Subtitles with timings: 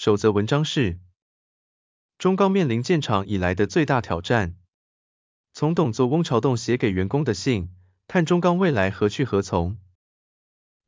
[0.00, 0.98] 首则文章是：
[2.16, 4.56] 中钢面临建厂以来的最大挑战。
[5.52, 7.68] 从董座翁朝栋写给员工的信，
[8.08, 9.76] 看中钢未来何去何从。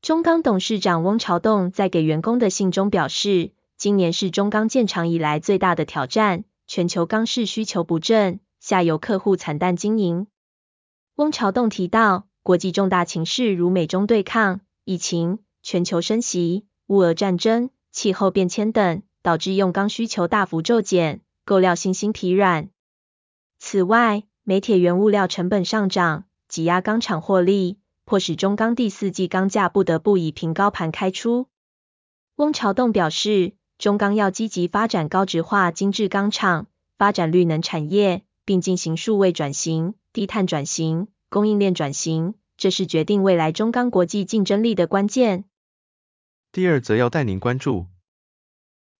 [0.00, 10.27] 中钢董事长翁朝栋在给员工的信中表示，今年是中钢建厂以来最大的挑战，全球钢市需求不振，下游客户惨淡经营。
[11.16, 22.69] 翁朝栋提到，国际重大情势如美中对抗、疫情、全球升息、乌俄战争、气候变迁等，导致用钢需求大幅骤减，购料信心疲软。
[23.58, 31.47] 此外，煤铁原物料成本上涨，挤压钢厂获利，迫使中钢第四季钢价不得不以平高盘开出。
[32.36, 36.66] 翁朝栋表示，中钢要积极发展高值化精致钢厂，
[36.98, 39.94] 发展绿能产业，并进行数位转型。
[40.12, 45.44] 低碳转型、供应链转型，这是决定未来中钢国际竞争力的关键。
[46.52, 47.86] 第二则要带您关注，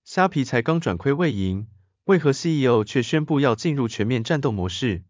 [0.05, 1.69] 虾皮才刚转亏为盈，
[2.05, 5.05] 为何 CEO 却宣布要进入全面战斗模式？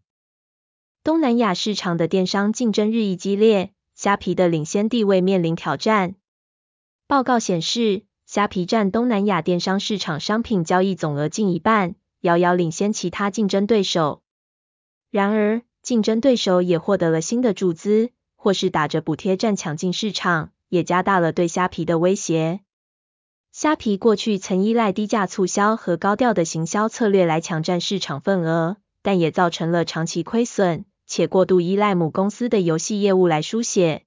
[1.03, 6.15] 东南亚市场的电商竞争日益激烈，虾皮的领先地位面临挑战。
[7.07, 14.21] 报告显示，虾皮占东南亚电商市场商品交易总额近一半，遥遥领先其他竞争对手。
[15.09, 22.61] 然而，竞争对手也获得了新的注资，或是打着补贴战抢进市场，也加大了对虾皮的威胁。
[23.53, 34.05] 虾皮过去曾依赖低价促销和高调的行销策略来抢占市场份额，但也造成了长期亏损，且过度依赖母公司的游戏业务来输血。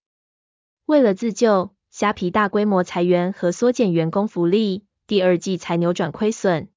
[0.85, 6.69] 为了自救，虾皮大规模裁员和缩减员工福利，第二季才扭转亏损。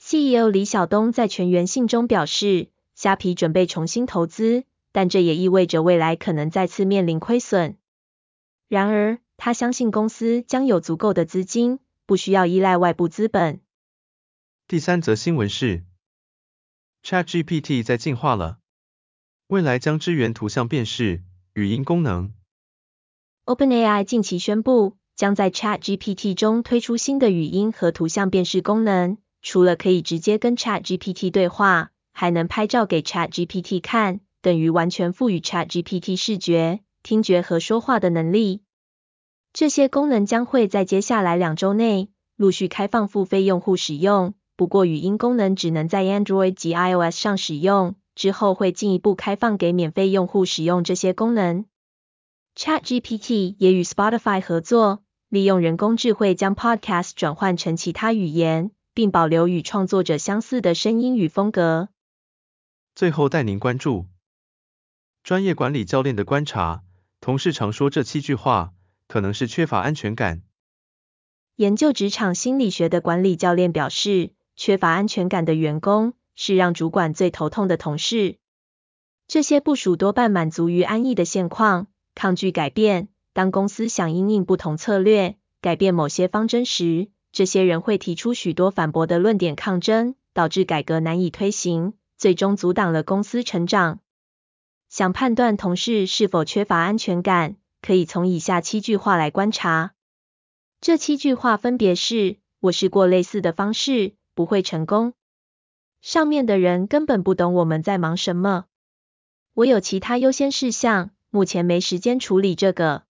[0.00, 2.68] CEO 李小东在全员信中表示。
[2.94, 7.76] 虾皮准备重新投资，但这也意味着未来可能再次面临亏损。
[8.68, 13.60] 然而，他相信公司将有足够的资金，不需要依赖外部资本。
[14.66, 15.84] 第三则新闻是
[17.02, 18.56] ，ChatGPT 在进化了，
[19.48, 21.22] 未来将支援图像辨识、
[21.52, 22.32] 语音功能。
[23.44, 31.90] OpenAI 近期宣布，将在 ChatGPT 中推出新的语音和图像辨识功能，除了可以直接跟 ChatGPT 对话。
[32.14, 38.62] 还能拍照给 ChatGPT 看，等于完全赋予 ChatGPT 视觉、听觉和说话的能力。
[39.54, 51.66] 这些功能将会在接下来两周内陆续开放付费用户使用，不过语音功能只能在 Android 及 iOS 上使用，之后会进一步开放给免费用户使用这些功能。
[52.56, 61.90] ChatGPT 也与 Spotify 合作，利用人工智慧将 Podcast 转换成其他语言，并保留与创作者相似的声音与风格。
[62.96, 64.06] 最后带您关注
[65.22, 66.82] 专业管理教练的观察，
[67.20, 68.72] 同事常说这七句话，
[69.08, 70.42] 可能是缺乏安全感。
[71.56, 78.38] 研究职场心理学的管理教练表示，缺乏安全感的员工是让主管最头痛的同事。
[79.28, 83.08] 这些部署多半满足于安逸的现况，抗拒改变。
[83.32, 91.94] 当公司想因应不同策略，改变某些方针时，这些人会提出许多反驳的论点抗争，导致改革难以推行。
[92.16, 93.98] 最终阻挡了公司成长。
[94.88, 99.92] 想判断同事是否缺乏安全感，可以从以下七句话来观察。
[100.80, 105.12] 这七句话分别是：我试过类似的方式，不会成功。
[106.00, 108.64] 上面的人根本不懂我们在忙什么。
[109.52, 113.02] 我有其他优先事项，目前没时间处理这个。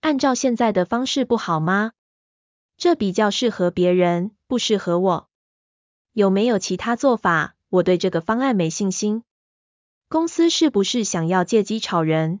[0.00, 1.92] 按照现在的方式不好吗？
[2.78, 5.28] 这比较适合别人，不适合我。
[6.14, 7.56] 有没有其他做法？
[7.68, 9.22] 我对这个方案没信心。
[10.08, 12.40] 公司是不是想要借机炒人？